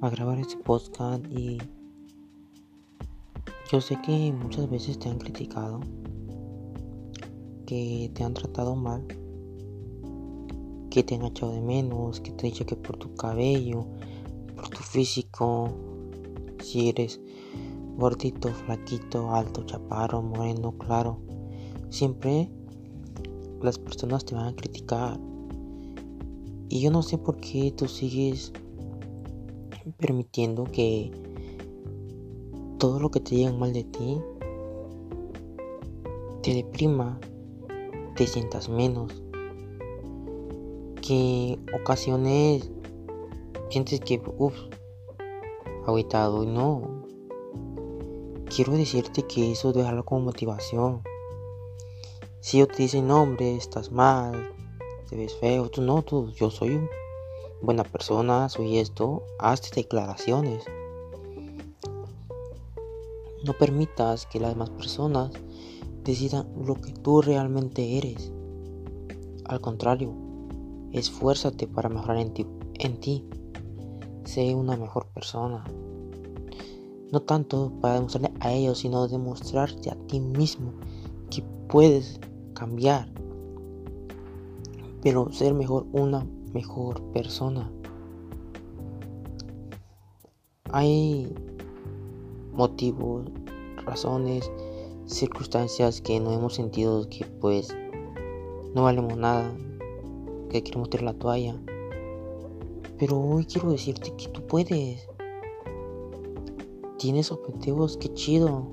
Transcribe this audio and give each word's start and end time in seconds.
a 0.00 0.08
grabar 0.08 0.38
este 0.38 0.56
podcast 0.56 1.22
y 1.30 1.58
yo 3.70 3.78
sé 3.82 4.00
que 4.00 4.32
muchas 4.32 4.70
veces 4.70 4.98
te 4.98 5.10
han 5.10 5.18
criticado, 5.18 5.80
que 7.66 8.10
te 8.14 8.24
han 8.24 8.32
tratado 8.32 8.74
mal, 8.74 9.06
que 10.88 11.02
te 11.02 11.14
han 11.14 11.26
echado 11.26 11.52
de 11.52 11.60
menos, 11.60 12.20
que 12.20 12.30
te 12.30 12.46
han 12.46 12.52
dicho 12.54 12.64
que 12.64 12.74
por 12.74 12.96
tu 12.96 13.14
cabello, 13.14 13.84
por 14.56 14.70
tu 14.70 14.78
físico, 14.78 15.68
si 16.62 16.88
eres 16.88 17.20
gordito, 17.98 18.48
flaquito, 18.48 19.34
alto, 19.34 19.66
chaparro, 19.66 20.22
moreno, 20.22 20.72
claro, 20.78 21.18
siempre 21.90 22.48
las 23.60 23.78
personas 23.78 24.24
te 24.24 24.34
van 24.34 24.46
a 24.46 24.56
criticar. 24.56 25.20
Y 26.70 26.80
yo 26.80 26.90
no 26.90 27.02
sé 27.02 27.18
por 27.18 27.36
qué 27.36 27.74
tú 27.76 27.86
sigues 27.86 28.54
permitiendo 29.98 30.64
que 30.64 31.10
todo 32.78 33.00
lo 33.00 33.10
que 33.10 33.20
te 33.20 33.34
digan 33.34 33.58
mal 33.58 33.72
de 33.72 33.84
ti 33.84 34.20
te 36.42 36.54
deprima, 36.54 37.20
te 38.16 38.26
sientas 38.26 38.68
menos, 38.68 39.22
que 41.00 41.58
ocasiones 41.72 42.70
sientes 43.70 44.00
que, 44.00 44.20
uff, 44.38 44.54
aguitado 45.86 46.42
y 46.42 46.46
no. 46.46 47.04
Quiero 48.54 48.72
decirte 48.72 49.22
que 49.22 49.52
eso 49.52 49.72
déjalo 49.72 50.04
como 50.04 50.26
motivación. 50.26 51.02
Si 52.40 52.58
yo 52.58 52.66
te 52.66 52.82
dicen, 52.82 53.06
no, 53.06 53.22
hombre, 53.22 53.54
estás 53.54 53.92
mal, 53.92 54.50
te 55.08 55.16
ves 55.16 55.34
feo, 55.36 55.70
tú 55.70 55.80
no, 55.80 56.02
tú, 56.02 56.30
yo 56.32 56.50
soy 56.50 56.80
buena 57.62 57.84
persona, 57.84 58.48
soy 58.48 58.78
esto, 58.78 59.22
hazte 59.38 59.68
declaraciones. 59.74 60.64
No 63.44 63.52
permitas 63.54 64.26
que 64.26 64.40
las 64.40 64.50
demás 64.52 64.70
personas 64.70 65.30
decidan 66.04 66.48
lo 66.64 66.74
que 66.74 66.92
tú 66.92 67.22
realmente 67.22 67.98
eres. 67.98 68.32
Al 69.44 69.60
contrario, 69.60 70.12
esfuérzate 70.92 71.66
para 71.66 71.88
mejorar 71.88 72.18
en 72.18 72.34
ti. 72.34 72.46
En 72.74 73.00
ti. 73.00 73.24
Sé 74.24 74.54
una 74.54 74.76
mejor 74.76 75.06
persona. 75.08 75.64
No 77.12 77.22
tanto 77.22 77.72
para 77.80 77.94
demostrarle 77.94 78.32
a 78.40 78.52
ellos, 78.52 78.78
sino 78.78 79.06
demostrarte 79.06 79.90
a 79.90 79.96
ti 80.06 80.20
mismo 80.20 80.72
que 81.30 81.42
puedes 81.68 82.20
cambiar. 82.54 83.08
Pero 85.02 85.32
ser 85.32 85.52
mejor 85.54 85.86
una 85.92 86.24
mejor 86.52 87.02
persona. 87.12 87.70
Hay 90.70 91.32
motivos, 92.52 93.26
razones, 93.84 94.50
circunstancias 95.06 96.00
que 96.00 96.20
no 96.20 96.32
hemos 96.32 96.54
sentido 96.54 97.08
que 97.08 97.24
pues 97.24 97.74
no 98.74 98.84
valemos 98.84 99.16
nada, 99.16 99.52
que 100.50 100.62
queremos 100.62 100.90
tirar 100.90 101.04
la 101.04 101.14
toalla. 101.14 101.56
Pero 102.98 103.20
hoy 103.20 103.44
quiero 103.44 103.70
decirte 103.70 104.14
que 104.16 104.28
tú 104.28 104.46
puedes. 104.46 105.08
Tienes 106.98 107.32
objetivos, 107.32 107.96
que 107.96 108.14
chido. 108.14 108.68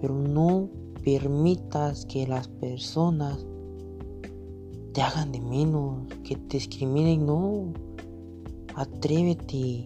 Pero 0.00 0.14
no 0.14 0.68
permitas 1.02 2.04
que 2.04 2.26
las 2.26 2.48
personas 2.48 3.46
te 4.96 5.02
hagan 5.02 5.30
de 5.30 5.42
menos, 5.42 6.08
que 6.24 6.36
te 6.36 6.56
discriminen, 6.56 7.26
no. 7.26 7.70
Atrévete. 8.74 9.84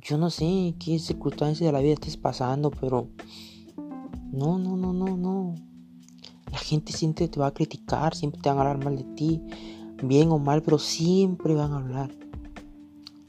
Yo 0.00 0.16
no 0.16 0.30
sé 0.30 0.76
qué 0.78 1.00
circunstancias 1.00 1.66
de 1.66 1.72
la 1.72 1.80
vida 1.80 1.94
estés 1.94 2.16
pasando, 2.16 2.70
pero 2.70 3.08
no, 4.30 4.56
no, 4.60 4.76
no, 4.76 4.92
no, 4.92 5.16
no. 5.16 5.56
La 6.52 6.58
gente 6.58 6.92
siempre 6.92 7.26
te 7.26 7.40
va 7.40 7.48
a 7.48 7.52
criticar, 7.52 8.14
siempre 8.14 8.40
te 8.40 8.48
van 8.48 8.58
a 8.58 8.60
hablar 8.60 8.84
mal 8.84 8.96
de 8.96 9.02
ti, 9.16 9.42
bien 10.04 10.30
o 10.30 10.38
mal, 10.38 10.62
pero 10.62 10.78
siempre 10.78 11.56
van 11.56 11.72
a 11.72 11.78
hablar. 11.78 12.12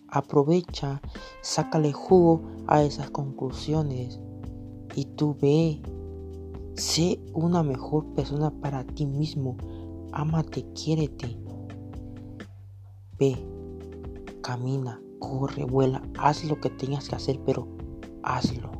Aprovecha, 0.07 1.01
sácale 1.41 1.91
jugo 1.91 2.43
a 2.67 2.83
esas 2.83 3.09
conclusiones 3.09 4.19
y 4.95 5.05
tú 5.05 5.35
ve, 5.41 5.81
sé 6.75 7.19
una 7.33 7.63
mejor 7.63 8.13
persona 8.13 8.51
para 8.51 8.85
ti 8.85 9.07
mismo 9.07 9.57
Amate, 10.11 10.65
quiérete. 10.73 11.37
Ve, 13.19 13.35
camina, 14.41 15.01
corre, 15.19 15.63
vuela, 15.65 16.01
haz 16.17 16.43
lo 16.43 16.59
que 16.59 16.69
tengas 16.69 17.09
que 17.09 17.15
hacer, 17.15 17.39
pero 17.45 17.67
hazlo. 18.23 18.74